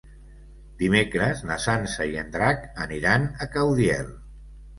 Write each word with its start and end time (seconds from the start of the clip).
Dimecres 0.77 1.43
na 1.49 1.57
Sança 1.65 2.07
i 2.15 2.17
en 2.23 2.33
Drac 2.37 2.65
aniran 2.87 3.29
a 3.45 3.49
Caudiel. 3.59 4.11